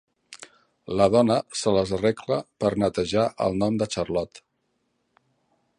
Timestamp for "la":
0.99-1.05